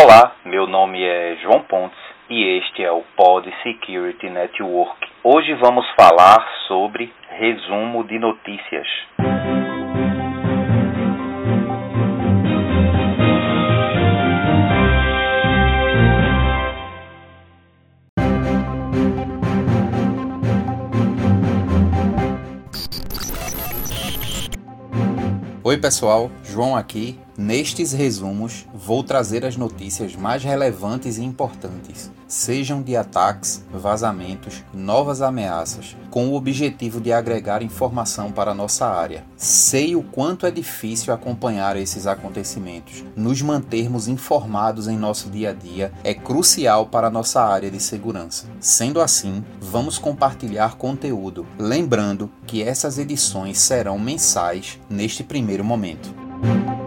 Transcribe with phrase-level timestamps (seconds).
[0.00, 1.98] Olá, meu nome é João Pontes
[2.30, 5.08] e este é o Pod Security Network.
[5.24, 6.38] Hoje vamos falar
[6.68, 8.86] sobre resumo de notícias.
[25.64, 27.18] Oi, pessoal, João aqui.
[27.36, 35.22] Nestes resumos, vou trazer as notícias mais relevantes e importantes, sejam de ataques, vazamentos, novas
[35.22, 39.24] ameaças, com o objetivo de agregar informação para nossa área.
[39.36, 43.04] Sei o quanto é difícil acompanhar esses acontecimentos.
[43.14, 48.46] Nos mantermos informados em nosso dia a dia é crucial para nossa área de segurança.
[48.58, 56.27] Sendo assim, vamos compartilhar conteúdo, lembrando que essas edições serão mensais neste primeiro momento.
[56.40, 56.77] Thank you.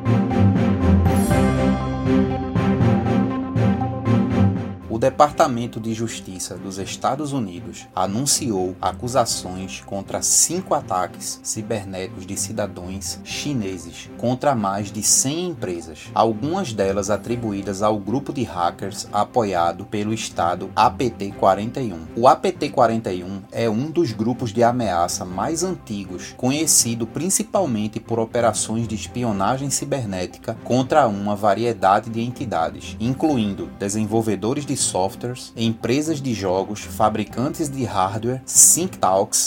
[5.01, 14.11] Departamento de Justiça dos Estados Unidos anunciou acusações contra cinco ataques cibernéticos de cidadãos chineses
[14.15, 20.69] contra mais de 100 empresas, algumas delas atribuídas ao grupo de hackers apoiado pelo Estado
[20.75, 21.97] APT-41.
[22.15, 28.93] O APT-41 é um dos grupos de ameaça mais antigos, conhecido principalmente por operações de
[28.93, 37.69] espionagem cibernética contra uma variedade de entidades, incluindo desenvolvedores de softwares, empresas de jogos, fabricantes
[37.69, 38.99] de hardware, think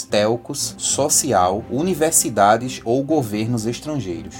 [0.09, 4.35] telcos, social, universidades ou governos estrangeiros.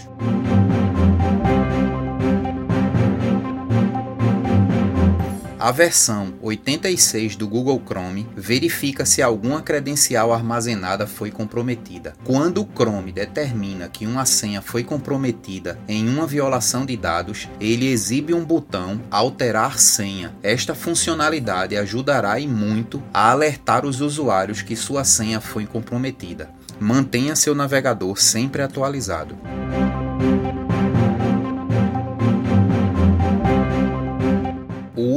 [5.65, 12.13] A versão 86 do Google Chrome verifica se alguma credencial armazenada foi comprometida.
[12.23, 17.87] Quando o Chrome determina que uma senha foi comprometida em uma violação de dados, ele
[17.87, 20.35] exibe um botão Alterar senha.
[20.43, 26.47] Esta funcionalidade ajudará e muito a alertar os usuários que sua senha foi comprometida.
[26.79, 29.35] Mantenha seu navegador sempre atualizado.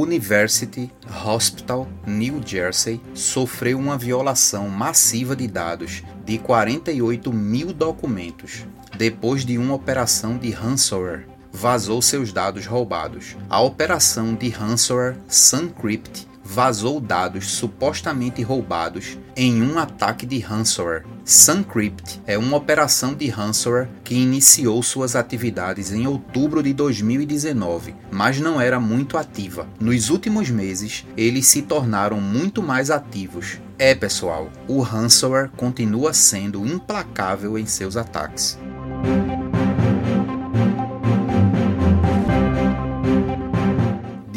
[0.01, 0.91] University
[1.25, 8.65] Hospital, New Jersey, sofreu uma violação massiva de dados de 48 mil documentos
[8.97, 13.35] depois de uma operação de ransomware vazou seus dados roubados.
[13.49, 21.05] A operação de ransomware SunCrypt vazou dados supostamente roubados em um ataque de ransomware.
[21.23, 28.39] SunCrypt é uma operação de ransomware que iniciou suas atividades em outubro de 2019, mas
[28.39, 29.67] não era muito ativa.
[29.79, 33.59] Nos últimos meses, eles se tornaram muito mais ativos.
[33.77, 38.57] É, pessoal, o ransomware continua sendo implacável em seus ataques.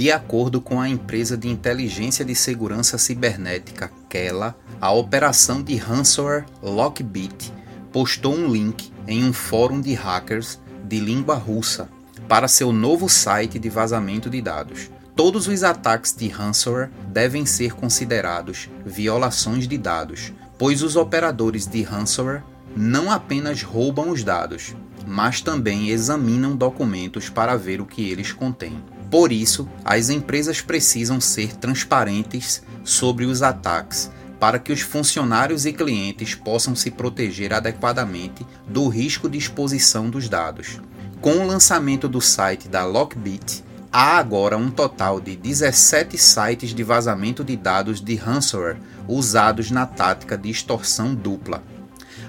[0.03, 6.45] De acordo com a empresa de inteligência de segurança cibernética Kela, a operação de ransomware
[6.61, 7.53] Lockbit
[7.93, 11.89] postou um link em um fórum de hackers de língua russa
[12.27, 14.91] para seu novo site de vazamento de dados.
[15.15, 21.81] Todos os ataques de ransomware devem ser considerados violações de dados, pois os operadores de
[21.81, 22.43] ransomware
[22.77, 24.75] não apenas roubam os dados,
[25.07, 28.83] mas também examinam documentos para ver o que eles contêm.
[29.13, 35.73] Por isso, as empresas precisam ser transparentes sobre os ataques para que os funcionários e
[35.75, 40.81] clientes possam se proteger adequadamente do risco de exposição dos dados.
[41.21, 43.63] Com o lançamento do site da Lockbit,
[43.93, 49.85] há agora um total de 17 sites de vazamento de dados de ransomware usados na
[49.85, 51.63] tática de extorsão dupla.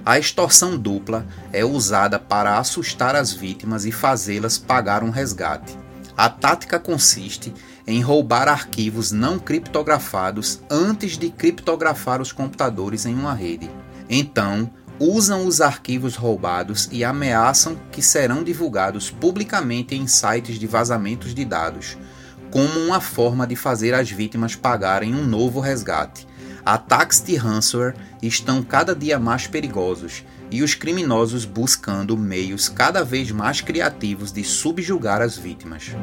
[0.05, 5.81] A extorsão dupla é usada para assustar as vítimas e fazê-las pagar um resgate.
[6.15, 7.53] A tática consiste
[7.87, 13.69] em roubar arquivos não criptografados antes de criptografar os computadores em uma rede.
[14.07, 14.69] Então,
[14.99, 21.43] usam os arquivos roubados e ameaçam que serão divulgados publicamente em sites de vazamentos de
[21.43, 21.97] dados,
[22.51, 26.27] como uma forma de fazer as vítimas pagarem um novo resgate.
[26.63, 33.31] Ataques de ransomware estão cada dia mais perigosos e os criminosos buscando meios cada vez
[33.31, 35.95] mais criativos de subjugar as vítimas.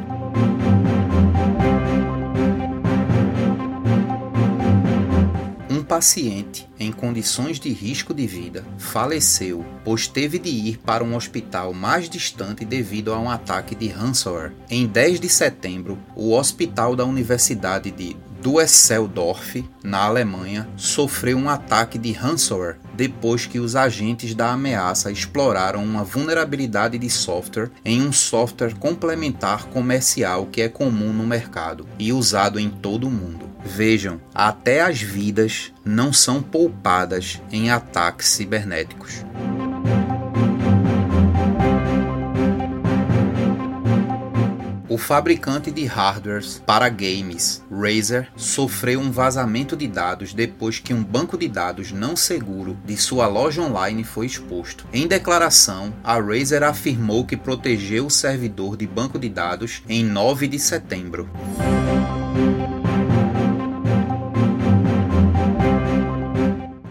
[5.71, 11.15] Um paciente em condições de risco de vida faleceu, pois teve de ir para um
[11.15, 14.53] hospital mais distante devido a um ataque de ransomware.
[14.69, 21.99] Em 10 de setembro, o hospital da Universidade de Düsseldorf, na Alemanha, sofreu um ataque
[21.99, 28.13] de ransomware depois que os agentes da ameaça exploraram uma vulnerabilidade de software em um
[28.13, 33.51] software complementar comercial que é comum no mercado e usado em todo o mundo.
[33.63, 39.23] Vejam, até as vidas não são poupadas em ataques cibernéticos.
[44.91, 51.01] O fabricante de hardwares para games, Razer, sofreu um vazamento de dados depois que um
[51.01, 54.85] banco de dados não seguro de sua loja online foi exposto.
[54.93, 60.49] Em declaração, a Razer afirmou que protegeu o servidor de banco de dados em 9
[60.49, 61.31] de setembro.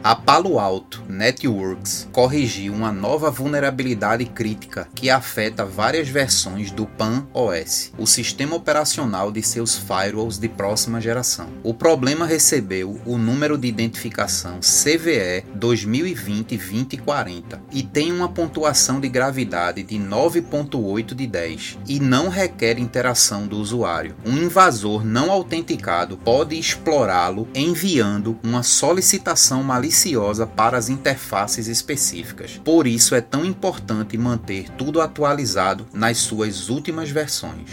[0.02, 7.28] A Palo Alto Networks corrigiu uma nova vulnerabilidade crítica que afeta várias versões do PAN
[7.34, 11.50] OS, o sistema operacional de seus firewalls de próxima geração.
[11.62, 19.84] O problema recebeu o número de identificação CVE 2020-2040 e tem uma pontuação de gravidade
[19.84, 24.16] de 9.8 de 10 e não requer interação do usuário.
[24.26, 32.62] Um invasor não autenticado pode explorá-lo enviando uma solicitação maliciosa para as interfaces interfaces específicas.
[32.64, 37.70] Por isso é tão importante manter tudo atualizado nas suas últimas versões.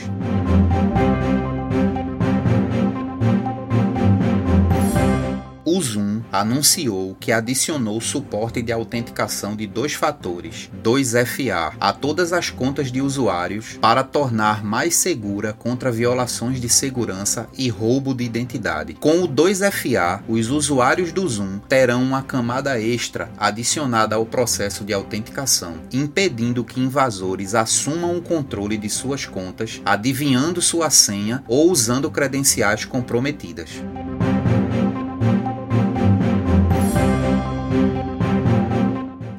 [6.40, 13.00] Anunciou que adicionou suporte de autenticação de dois fatores, 2FA, a todas as contas de
[13.00, 18.94] usuários para tornar mais segura contra violações de segurança e roubo de identidade.
[18.94, 24.92] Com o 2FA, os usuários do Zoom terão uma camada extra adicionada ao processo de
[24.92, 32.10] autenticação, impedindo que invasores assumam o controle de suas contas, adivinhando sua senha ou usando
[32.10, 33.70] credenciais comprometidas.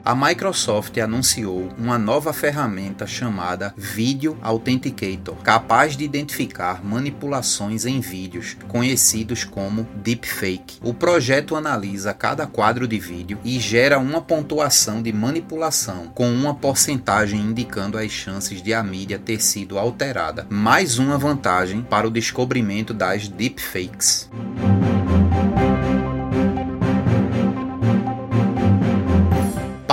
[0.08, 8.56] A Microsoft anunciou uma nova ferramenta chamada Video Authenticator, capaz de identificar manipulações em vídeos,
[8.70, 10.80] conhecidos como deepfake.
[10.82, 16.56] O projeto analisa cada quadro de vídeo e gera uma pontuação de manipulação, com uma
[16.56, 20.48] porcentagem indicando as chances de a mídia ter sido alterada.
[20.50, 24.30] Mais uma vantagem para o descobrimento das deepfakes.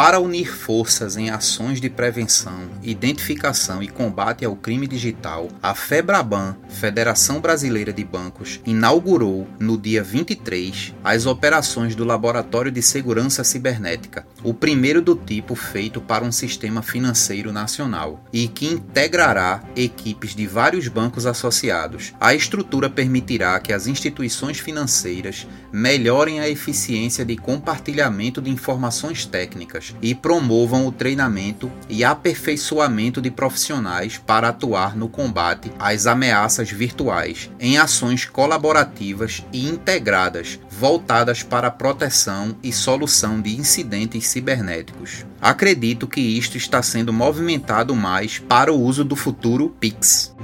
[0.05, 6.59] Para unir forças em ações de prevenção, identificação e combate ao crime digital, a FEBRABAN,
[6.69, 14.27] Federação Brasileira de Bancos, inaugurou no dia 23 as operações do Laboratório de Segurança Cibernética,
[14.43, 20.47] o primeiro do tipo feito para um sistema financeiro nacional, e que integrará equipes de
[20.47, 22.13] vários bancos associados.
[22.21, 29.94] A estrutura permitirá que as instituições financeiras melhorem a eficiência de compartilhamento de informações técnicas
[30.01, 37.51] e promovam o treinamento e aperfeiçoamento de profissionais para atuar no combate às ameaças virtuais
[37.59, 45.25] em ações colaborativas e integradas voltadas para a proteção e solução de incidentes cibernéticos.
[45.41, 50.35] Acredito que isto está sendo movimentado mais para o uso do futuro PIX.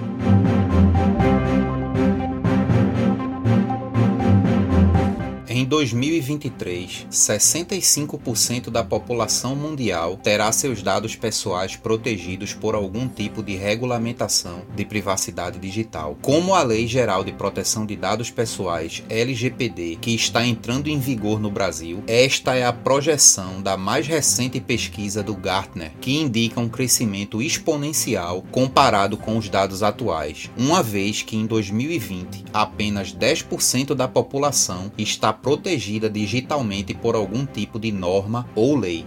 [5.70, 14.62] 2023, 65% da população mundial terá seus dados pessoais protegidos por algum tipo de regulamentação
[14.74, 16.18] de privacidade digital.
[16.22, 21.38] Como a Lei Geral de Proteção de Dados Pessoais LGPD, que está entrando em vigor
[21.38, 26.68] no Brasil, esta é a projeção da mais recente pesquisa do Gartner, que indica um
[26.68, 34.08] crescimento exponencial comparado com os dados atuais, uma vez que em 2020 apenas 10% da
[34.08, 35.59] população está protegida
[36.08, 39.04] digitalmente por algum tipo de norma ou lei.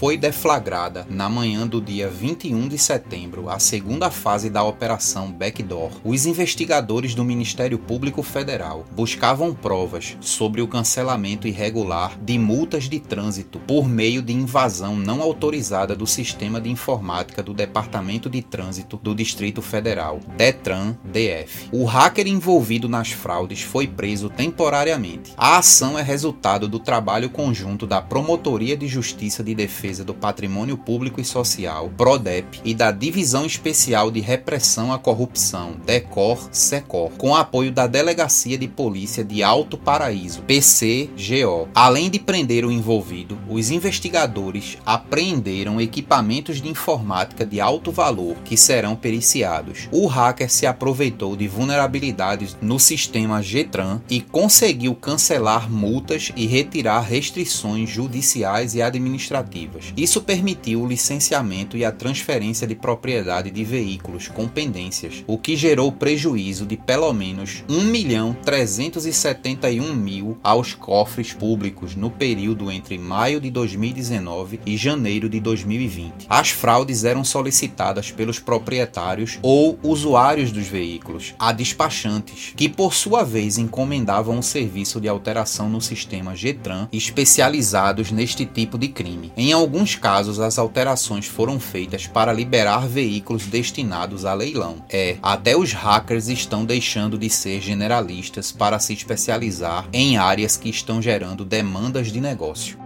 [0.00, 5.90] Foi deflagrada na manhã do dia 21 de setembro a segunda fase da Operação Backdoor.
[6.02, 12.98] Os investigadores do Ministério Público Federal buscavam provas sobre o cancelamento irregular de multas de
[12.98, 18.96] trânsito por meio de invasão não autorizada do sistema de informática do Departamento de Trânsito
[18.96, 21.68] do Distrito Federal, Detran DF.
[21.70, 25.34] O hacker envolvido nas fraudes foi preso temporariamente.
[25.36, 30.14] A ação é resultado do trabalho conjunto da Promotoria de Justiça de Defesa Defesa do
[30.14, 37.34] Patrimônio Público e Social, PRODEP, e da Divisão Especial de Repressão à Corrupção, DECOR-SECOR, com
[37.34, 41.68] apoio da Delegacia de Polícia de Alto Paraíso, PCGO.
[41.74, 48.56] Além de prender o envolvido, os investigadores apreenderam equipamentos de informática de alto valor que
[48.56, 49.88] serão periciados.
[49.90, 57.00] O hacker se aproveitou de vulnerabilidades no sistema GTRAN e conseguiu cancelar multas e retirar
[57.00, 59.79] restrições judiciais e administrativas.
[59.96, 65.56] Isso permitiu o licenciamento e a transferência de propriedade de veículos com pendências, o que
[65.56, 72.98] gerou prejuízo de pelo menos 1 milhão 371 mil aos cofres públicos no período entre
[72.98, 76.26] maio de 2019 e janeiro de 2020.
[76.28, 83.22] As fraudes eram solicitadas pelos proprietários ou usuários dos veículos a despachantes, que por sua
[83.22, 89.32] vez encomendavam um serviço de alteração no sistema GTRAN especializados neste tipo de crime.
[89.36, 89.52] Em
[89.94, 94.76] casos, as alterações foram feitas para liberar veículos destinados a leilão.
[94.88, 100.68] É, até os hackers estão deixando de ser generalistas para se especializar em áreas que
[100.68, 102.78] estão gerando demandas de negócio.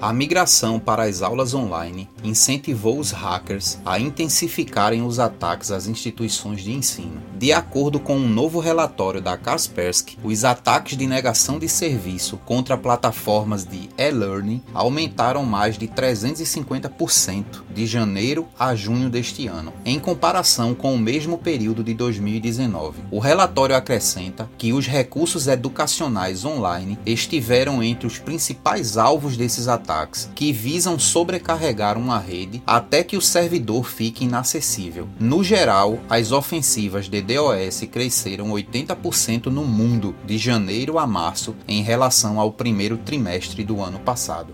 [0.00, 6.62] A migração para as aulas online incentivou os hackers a intensificarem os ataques às instituições
[6.62, 7.31] de ensino.
[7.42, 12.78] De acordo com um novo relatório da Kaspersky, os ataques de negação de serviço contra
[12.78, 17.44] plataformas de e-learning aumentaram mais de 350%
[17.74, 23.00] de janeiro a junho deste ano, em comparação com o mesmo período de 2019.
[23.10, 30.30] O relatório acrescenta que os recursos educacionais online estiveram entre os principais alvos desses ataques,
[30.36, 35.08] que visam sobrecarregar uma rede até que o servidor fique inacessível.
[35.18, 41.82] No geral, as ofensivas de DOS cresceram 80% no mundo de janeiro a março em
[41.82, 44.52] relação ao primeiro trimestre do ano passado.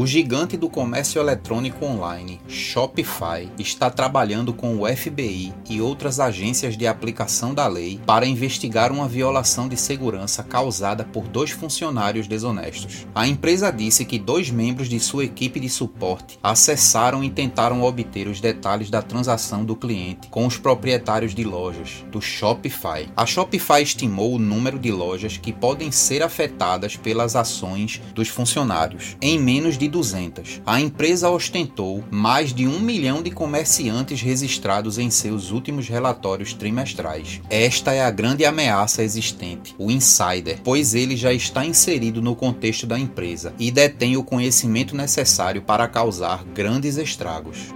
[0.00, 6.74] O gigante do comércio eletrônico online, Shopify, está trabalhando com o FBI e outras agências
[6.74, 13.06] de aplicação da lei para investigar uma violação de segurança causada por dois funcionários desonestos.
[13.14, 18.26] A empresa disse que dois membros de sua equipe de suporte acessaram e tentaram obter
[18.26, 23.06] os detalhes da transação do cliente com os proprietários de lojas do Shopify.
[23.14, 29.14] A Shopify estimou o número de lojas que podem ser afetadas pelas ações dos funcionários
[29.20, 30.62] em menos de 200.
[30.64, 37.42] A empresa ostentou mais de um milhão de comerciantes registrados em seus últimos relatórios trimestrais.
[37.50, 42.86] Esta é a grande ameaça existente, o insider, pois ele já está inserido no contexto
[42.86, 47.74] da empresa e detém o conhecimento necessário para causar grandes estragos.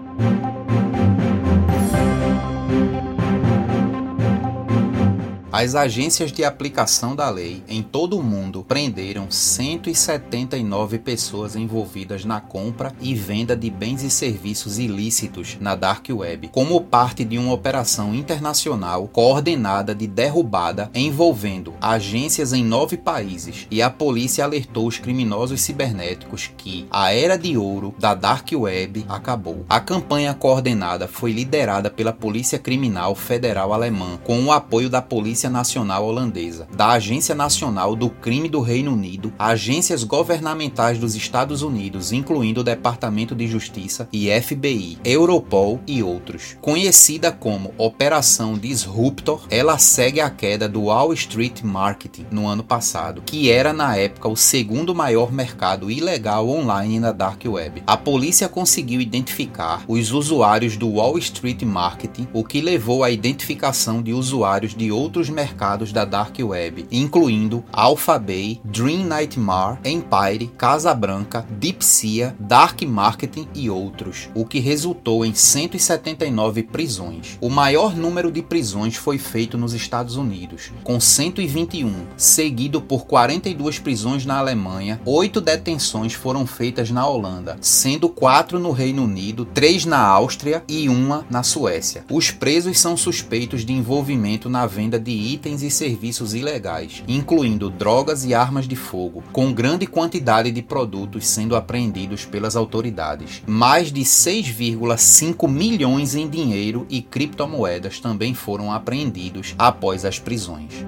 [5.56, 12.40] As agências de aplicação da lei em todo o mundo prenderam 179 pessoas envolvidas na
[12.40, 17.52] compra e venda de bens e serviços ilícitos na Dark Web, como parte de uma
[17.52, 23.68] operação internacional coordenada de derrubada envolvendo agências em nove países.
[23.70, 29.06] E a polícia alertou os criminosos cibernéticos que a era de ouro da Dark Web
[29.08, 29.64] acabou.
[29.68, 35.43] A campanha coordenada foi liderada pela Polícia Criminal Federal Alemã, com o apoio da Polícia
[35.48, 42.12] Nacional Holandesa, da Agência Nacional do Crime do Reino Unido, agências governamentais dos Estados Unidos,
[42.12, 46.56] incluindo o Departamento de Justiça e FBI, Europol e outros.
[46.60, 53.22] Conhecida como Operação Disruptor, ela segue a queda do Wall Street Marketing no ano passado,
[53.24, 57.82] que era na época o segundo maior mercado ilegal online na Dark Web.
[57.86, 64.02] A polícia conseguiu identificar os usuários do Wall Street Marketing, o que levou à identificação
[64.02, 71.46] de usuários de outros mercados da Dark Web, incluindo Alphabay, Dream Nightmare, Empire, Casa Branca,
[71.50, 77.36] Deepsia, Dark Marketing e outros, o que resultou em 179 prisões.
[77.40, 83.78] O maior número de prisões foi feito nos Estados Unidos, com 121, seguido por 42
[83.78, 89.84] prisões na Alemanha, 8 detenções foram feitas na Holanda, sendo 4 no Reino Unido, 3
[89.84, 92.04] na Áustria e uma na Suécia.
[92.10, 98.24] Os presos são suspeitos de envolvimento na venda de itens e serviços ilegais, incluindo drogas
[98.24, 103.42] e armas de fogo, com grande quantidade de produtos sendo apreendidos pelas autoridades.
[103.46, 110.84] Mais de 6,5 milhões em dinheiro e criptomoedas também foram apreendidos após as prisões.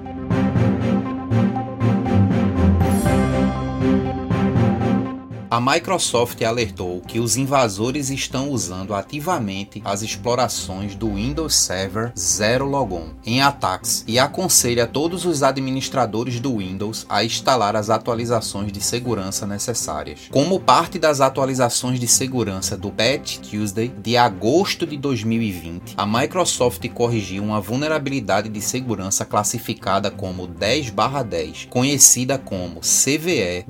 [5.57, 12.67] A Microsoft alertou que os invasores estão usando ativamente as explorações do Windows Server Zero
[12.67, 18.83] Logon em ataques e aconselha todos os administradores do Windows a instalar as atualizações de
[18.83, 20.29] segurança necessárias.
[20.31, 26.87] Como parte das atualizações de segurança do Patch Tuesday de agosto de 2020, a Microsoft
[26.91, 33.65] corrigiu uma vulnerabilidade de segurança classificada como 10/10, conhecida como CVE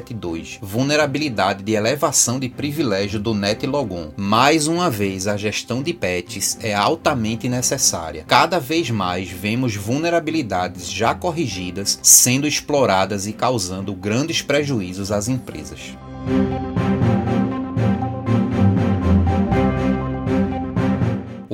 [0.00, 4.12] 2020-1472, vulnerabilidade de elevação de privilégio do NetLogon.
[4.16, 8.24] Mais uma vez, a gestão de patches é altamente necessária.
[8.26, 15.96] Cada vez mais vemos vulnerabilidades já corrigidas sendo exploradas e causando grandes prejuízos às empresas.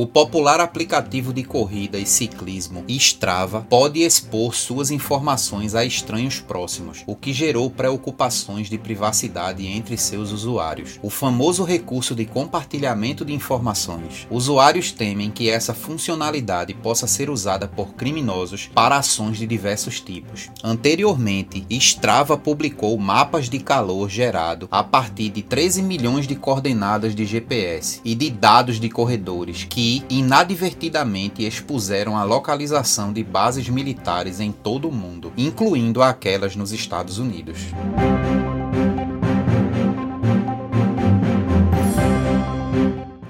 [0.00, 7.02] O popular aplicativo de corrida e ciclismo Strava pode expor suas informações a estranhos próximos,
[7.04, 11.00] o que gerou preocupações de privacidade entre seus usuários.
[11.02, 14.24] O famoso recurso de compartilhamento de informações.
[14.30, 20.48] Usuários temem que essa funcionalidade possa ser usada por criminosos para ações de diversos tipos.
[20.62, 27.26] Anteriormente, Strava publicou mapas de calor gerado a partir de 13 milhões de coordenadas de
[27.26, 34.52] GPS e de dados de corredores que inadvertidamente expuseram a localização de bases militares em
[34.52, 37.58] todo o mundo, incluindo aquelas nos Estados Unidos.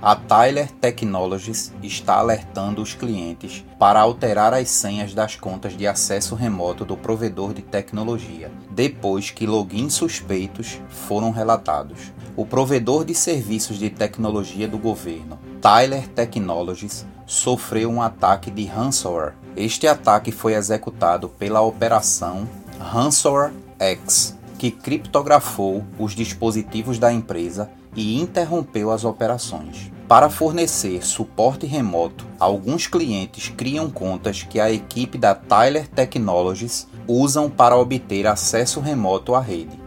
[0.00, 6.34] A Tyler Technologies está alertando os clientes para alterar as senhas das contas de acesso
[6.34, 12.12] remoto do provedor de tecnologia, depois que logins suspeitos foram relatados.
[12.36, 19.34] O provedor de serviços de tecnologia do governo, Tyler Technologies, sofreu um ataque de ransomware.
[19.56, 28.20] Este ataque foi executado pela operação Ransomware X, que criptografou os dispositivos da empresa e
[28.20, 29.90] interrompeu as operações.
[30.06, 37.48] Para fornecer suporte remoto, alguns clientes criam contas que a equipe da Tyler Technologies usam
[37.48, 39.80] para obter acesso remoto à rede.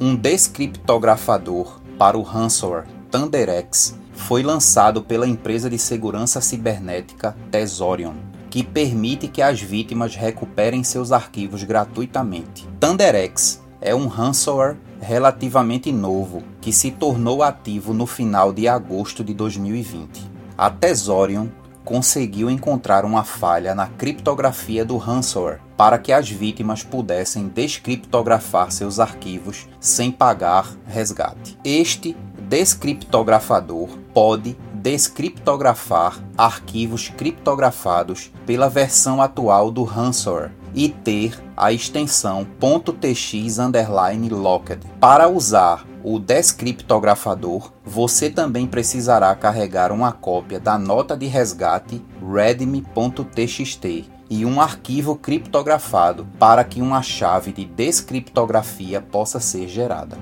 [0.00, 8.14] Um descriptografador para o ransomware ThunderX foi lançado pela empresa de segurança cibernética Tesorion,
[8.48, 12.68] que permite que as vítimas recuperem seus arquivos gratuitamente.
[12.78, 19.34] ThunderX é um ransomware relativamente novo que se tornou ativo no final de agosto de
[19.34, 20.29] 2020.
[20.60, 21.48] A Tesorion
[21.86, 29.00] conseguiu encontrar uma falha na criptografia do ransomware para que as vítimas pudessem descriptografar seus
[29.00, 31.56] arquivos sem pagar resgate.
[31.64, 42.46] Este descriptografador pode descriptografar arquivos criptografados pela versão atual do ransomware e ter a extensão
[43.00, 44.80] .tx_locked.
[45.00, 54.10] Para usar o descriptografador, você também precisará carregar uma cópia da nota de resgate readme.txt
[54.30, 60.16] e um arquivo criptografado para que uma chave de descriptografia possa ser gerada.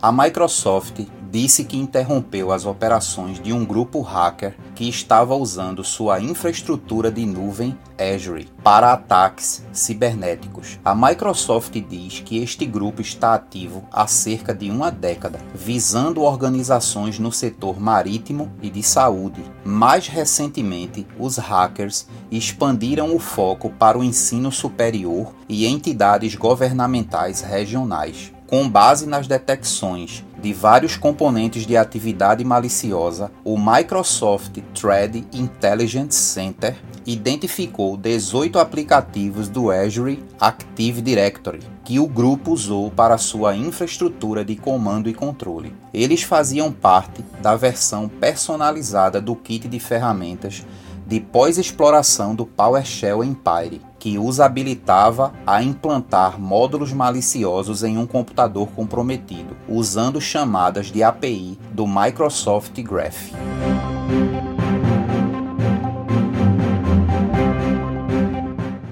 [0.00, 1.00] A Microsoft
[1.34, 7.26] disse que interrompeu as operações de um grupo hacker que estava usando sua infraestrutura de
[7.26, 10.78] nuvem Azure para ataques cibernéticos.
[10.84, 17.18] A Microsoft diz que este grupo está ativo há cerca de uma década, visando organizações
[17.18, 19.42] no setor marítimo e de saúde.
[19.64, 28.32] Mais recentemente, os hackers expandiram o foco para o ensino superior e entidades governamentais regionais.
[28.46, 36.76] Com base nas detecções de vários componentes de atividade maliciosa, o Microsoft Threat Intelligence Center
[37.06, 44.54] identificou 18 aplicativos do Azure Active Directory que o grupo usou para sua infraestrutura de
[44.54, 45.74] comando e controle.
[45.92, 50.62] Eles faziam parte da versão personalizada do kit de ferramentas
[51.06, 58.68] de pós-exploração do PowerShell Empire, que os habilitava a implantar módulos maliciosos em um computador
[58.68, 63.32] comprometido, usando chamadas de API do Microsoft Graph.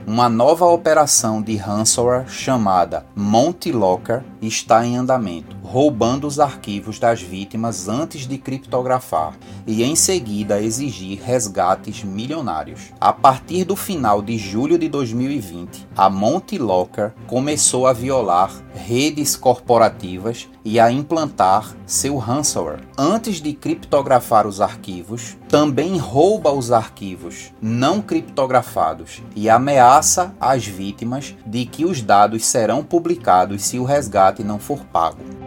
[0.06, 7.22] Uma nova operação de ransomware chamada Monty Locker está em andamento, roubando os arquivos das
[7.22, 12.92] vítimas antes de criptografar e em seguida exigir resgates milionários.
[13.00, 19.34] A partir do final de julho de 2020, a Monty Locker começou a violar redes
[19.34, 22.82] corporativas e a implantar seu ransomware.
[22.98, 31.34] Antes de criptografar os arquivos, também rouba os arquivos não criptografados e ameaça as vítimas
[31.46, 35.41] de que os dados serão publicados se o resgate não for pago.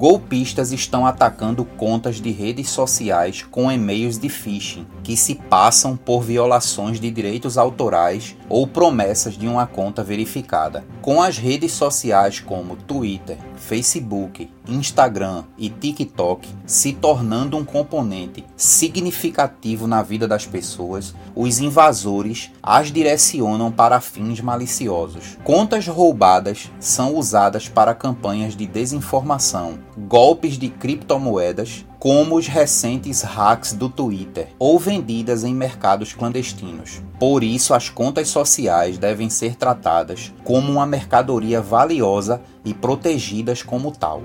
[0.00, 6.22] Golpistas estão atacando contas de redes sociais com e-mails de phishing que se passam por
[6.22, 10.86] violações de direitos autorais ou promessas de uma conta verificada.
[11.02, 19.86] Com as redes sociais como Twitter, Facebook, Instagram e TikTok se tornando um componente significativo
[19.86, 25.36] na vida das pessoas, os invasores as direcionam para fins maliciosos.
[25.44, 33.72] Contas roubadas são usadas para campanhas de desinformação, golpes de criptomoedas, como os recentes hacks
[33.72, 37.02] do Twitter, ou vendidas em mercados clandestinos.
[37.18, 43.90] Por isso, as contas sociais devem ser tratadas como uma mercadoria valiosa e protegidas como
[43.90, 44.22] tal.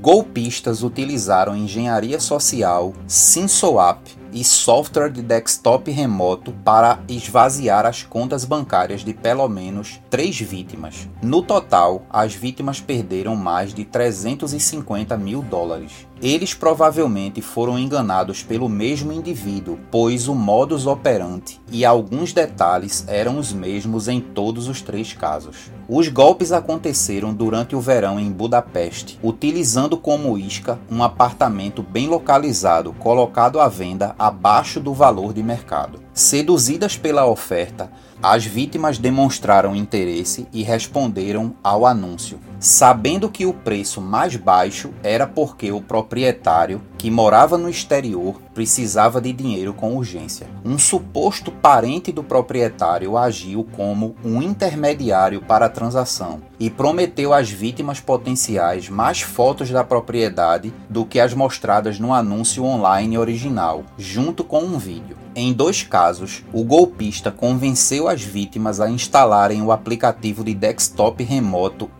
[0.00, 9.04] Golpistas utilizaram engenharia social, SimSwap e software de desktop remoto para esvaziar as contas bancárias
[9.04, 11.08] de pelo menos três vítimas.
[11.22, 16.06] No total, as vítimas perderam mais de 350 mil dólares.
[16.22, 23.40] Eles provavelmente foram enganados pelo mesmo indivíduo, pois o modus operandi e alguns detalhes eram
[23.40, 25.72] os mesmos em todos os três casos.
[25.88, 32.92] Os golpes aconteceram durante o verão em Budapeste, utilizando como isca um apartamento bem localizado
[32.92, 35.98] colocado à venda abaixo do valor de mercado.
[36.14, 37.90] Seduzidas pela oferta,
[38.22, 45.26] as vítimas demonstraram interesse e responderam ao anúncio, sabendo que o preço mais baixo era
[45.26, 50.46] porque o proprietário, que morava no exterior, precisava de dinheiro com urgência.
[50.64, 57.50] Um suposto parente do proprietário agiu como um intermediário para a transação e prometeu às
[57.50, 64.44] vítimas potenciais mais fotos da propriedade do que as mostradas no anúncio online original, junto
[64.44, 65.16] com um vídeo.
[65.34, 71.90] Em dois casos, o golpista convenceu as vítimas a instalarem o aplicativo de desktop remoto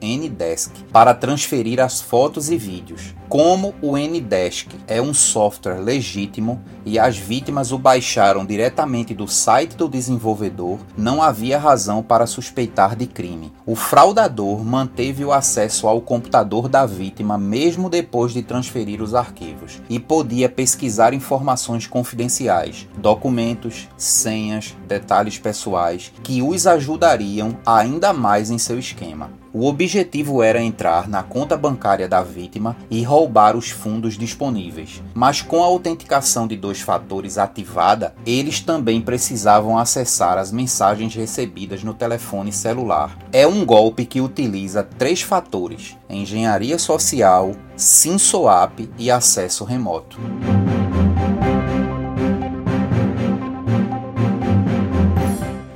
[0.92, 3.14] Para transferir as fotos e vídeos.
[3.28, 9.74] Como o Ndesk é um software legítimo e as vítimas o baixaram diretamente do site
[9.74, 13.50] do desenvolvedor, não havia razão para suspeitar de crime.
[13.64, 19.80] O fraudador manteve o acesso ao computador da vítima mesmo depois de transferir os arquivos
[19.88, 28.58] e podia pesquisar informações confidenciais, documentos, senhas, detalhes pessoais que os ajudariam ainda mais em
[28.58, 29.41] seu esquema.
[29.54, 35.02] O objetivo era entrar na conta bancária da vítima e roubar os fundos disponíveis.
[35.12, 41.84] Mas com a autenticação de dois fatores ativada, eles também precisavam acessar as mensagens recebidas
[41.84, 43.18] no telefone celular.
[43.30, 50.18] É um golpe que utiliza três fatores: engenharia social, SimSwap e acesso remoto.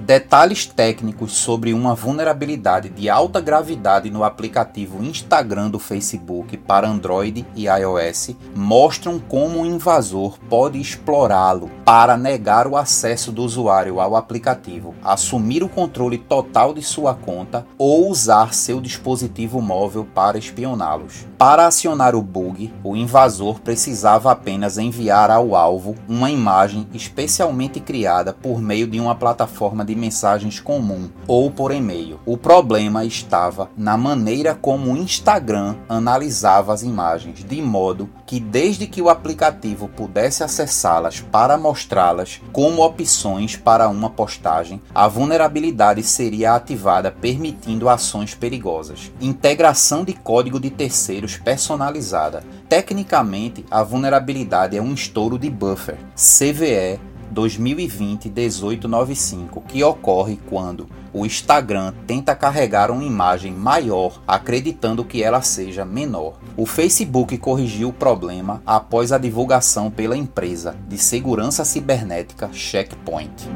[0.06, 7.44] Detalhes técnicos sobre uma vulnerabilidade de alta gravidade no aplicativo Instagram do Facebook para Android
[7.56, 14.14] e iOS mostram como um invasor pode explorá-lo para negar o acesso do usuário ao
[14.14, 21.26] aplicativo, assumir o controle total de sua conta ou usar seu dispositivo móvel para espioná-los.
[21.36, 28.32] Para acionar o bug, o invasor precisava apenas enviar ao alvo uma imagem especialmente criada
[28.32, 32.20] por meio de uma plataforma de mensagens comum ou por e-mail.
[32.24, 38.86] O problema estava na maneira como o Instagram analisava as imagens, de modo que desde
[38.86, 46.54] que o aplicativo pudesse acessá-las para mostrá-las como opções para uma postagem, a vulnerabilidade seria
[46.54, 49.12] ativada permitindo ações perigosas.
[49.20, 52.44] Integração de código de terceiros personalizada.
[52.68, 56.98] Tecnicamente, a vulnerabilidade é um estouro de buffer, CVE
[57.34, 65.84] 2020-1895, que ocorre quando o Instagram tenta carregar uma imagem maior, acreditando que ela seja
[65.84, 66.34] menor.
[66.56, 73.48] O Facebook corrigiu o problema após a divulgação pela empresa de segurança cibernética Checkpoint.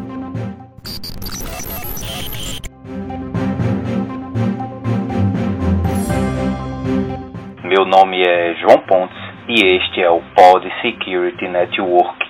[7.65, 9.17] Meu nome é João Pontes
[9.49, 12.30] e este é o Pod Security Network.